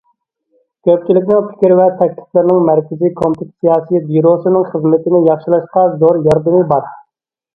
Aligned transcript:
كۆپچىلىكنىڭ 0.87 1.43
پىكىر 1.49 1.73
ۋە 1.79 1.83
تەكلىپلىرىنىڭ 1.99 2.63
مەركىزىي 2.69 3.13
كومىتېت 3.19 3.51
سىياسىي 3.65 4.01
بىيۇروسىنىڭ 4.07 4.65
خىزمىتىنى 4.71 5.21
ياخشىلاشقا 5.29 5.83
زور 6.05 6.21
ياردىمى 6.31 6.65
بار. 6.73 6.89